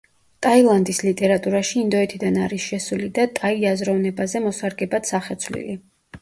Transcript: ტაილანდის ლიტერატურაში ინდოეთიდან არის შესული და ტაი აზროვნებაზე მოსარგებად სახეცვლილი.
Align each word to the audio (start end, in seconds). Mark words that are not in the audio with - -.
ტაილანდის 0.43 1.01
ლიტერატურაში 1.07 1.77
ინდოეთიდან 1.81 2.39
არის 2.45 2.65
შესული 2.71 3.11
და 3.19 3.27
ტაი 3.41 3.69
აზროვნებაზე 3.73 4.43
მოსარგებად 4.49 5.11
სახეცვლილი. 5.13 5.79